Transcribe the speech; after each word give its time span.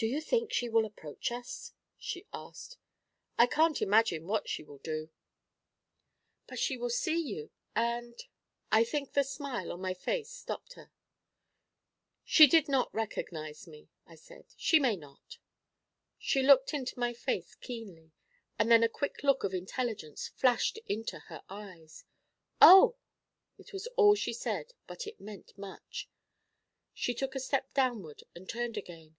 'Do 0.00 0.06
you 0.06 0.20
think 0.20 0.52
she 0.52 0.68
will 0.68 0.84
approach 0.84 1.32
us?' 1.32 1.72
she 1.98 2.24
asked. 2.32 2.76
'I 3.36 3.48
can't 3.48 3.82
imagine 3.82 4.28
what 4.28 4.48
she 4.48 4.62
will 4.62 4.78
do.' 4.78 5.10
'But 6.46 6.60
she 6.60 6.76
will 6.76 6.88
see 6.88 7.16
you, 7.16 7.50
and' 7.74 8.14
I 8.70 8.84
think 8.84 9.12
the 9.14 9.24
smile 9.24 9.72
on 9.72 9.80
my 9.80 9.94
face 9.94 10.30
stopped 10.30 10.74
her. 10.74 10.92
'You 12.24 12.46
did 12.48 12.68
not 12.68 12.94
recognise 12.94 13.66
me,' 13.66 13.90
I 14.06 14.14
said. 14.14 14.46
'She 14.56 14.78
may 14.78 14.94
not.' 14.94 15.38
She 16.16 16.42
looked 16.44 16.72
into 16.72 16.96
my 16.96 17.12
face 17.12 17.56
keenly, 17.56 18.12
and 18.56 18.70
then 18.70 18.84
a 18.84 18.88
quick 18.88 19.24
look 19.24 19.42
of 19.42 19.52
intelligence 19.52 20.28
flashed 20.28 20.78
into 20.86 21.18
her 21.26 21.42
eyes. 21.48 22.04
'Oh!' 22.60 22.94
It 23.58 23.72
was 23.72 23.88
all 23.96 24.14
she 24.14 24.32
said, 24.32 24.74
but 24.86 25.08
it 25.08 25.20
meant 25.20 25.58
much. 25.58 26.08
She 26.94 27.14
took 27.14 27.34
a 27.34 27.40
step 27.40 27.74
downward, 27.74 28.22
and 28.36 28.48
turned 28.48 28.76
again. 28.76 29.16